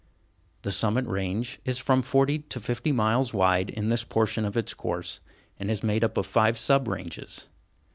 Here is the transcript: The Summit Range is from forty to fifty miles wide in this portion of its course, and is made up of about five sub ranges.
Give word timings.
The 0.63 0.71
Summit 0.71 1.05
Range 1.05 1.59
is 1.63 1.77
from 1.77 2.01
forty 2.01 2.39
to 2.39 2.59
fifty 2.59 2.91
miles 2.91 3.35
wide 3.35 3.69
in 3.69 3.89
this 3.89 4.03
portion 4.03 4.45
of 4.45 4.57
its 4.57 4.73
course, 4.73 5.19
and 5.59 5.69
is 5.69 5.83
made 5.83 6.03
up 6.03 6.17
of 6.17 6.25
about 6.25 6.31
five 6.31 6.57
sub 6.57 6.87
ranges. 6.87 7.49